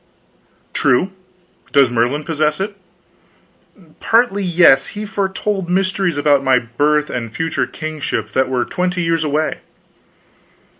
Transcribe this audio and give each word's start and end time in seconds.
"True. 0.73 1.11
Does 1.73 1.91
Merlin 1.91 2.23
possess 2.23 2.59
it?" 2.59 2.75
"Partly, 3.99 4.43
yes. 4.43 4.87
He 4.97 5.05
foretold 5.05 5.69
mysteries 5.69 6.17
about 6.17 6.43
my 6.43 6.57
birth 6.57 7.11
and 7.11 7.31
future 7.31 7.67
kingship 7.67 8.31
that 8.31 8.49
were 8.49 8.65
twenty 8.65 9.03
years 9.03 9.23
away." 9.23 9.59